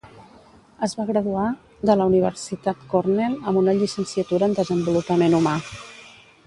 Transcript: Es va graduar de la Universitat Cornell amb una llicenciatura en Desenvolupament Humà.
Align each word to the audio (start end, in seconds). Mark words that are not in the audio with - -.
Es 0.85 0.95
va 0.99 1.03
graduar 1.09 1.43
de 1.91 1.97
la 1.99 2.07
Universitat 2.13 2.81
Cornell 2.95 3.37
amb 3.51 3.63
una 3.65 3.79
llicenciatura 3.83 4.51
en 4.53 4.61
Desenvolupament 4.63 5.41
Humà. 5.43 5.59